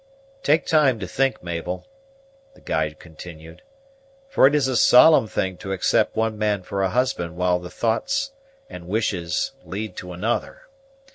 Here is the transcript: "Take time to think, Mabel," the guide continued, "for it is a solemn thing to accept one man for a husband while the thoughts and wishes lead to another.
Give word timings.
"Take 0.41 0.65
time 0.65 0.97
to 0.97 1.07
think, 1.07 1.43
Mabel," 1.43 1.85
the 2.55 2.61
guide 2.61 2.97
continued, 2.97 3.61
"for 4.27 4.47
it 4.47 4.55
is 4.55 4.67
a 4.67 4.75
solemn 4.75 5.27
thing 5.27 5.57
to 5.57 5.73
accept 5.73 6.15
one 6.15 6.39
man 6.39 6.63
for 6.63 6.81
a 6.81 6.89
husband 6.89 7.35
while 7.37 7.59
the 7.59 7.69
thoughts 7.69 8.31
and 8.67 8.87
wishes 8.87 9.51
lead 9.63 9.95
to 9.97 10.11
another. 10.11 10.63